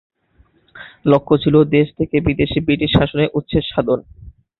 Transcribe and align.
লক্ষ্য 1.05 1.33
ছিল 1.43 1.55
দেশ 1.75 1.87
থেকে 1.99 2.15
বিদেশি 2.27 2.59
ব্রিটিশ 2.65 2.91
শাসনের 2.97 3.33
উচ্ছেদ 3.37 3.63
সাধন। 3.67 3.99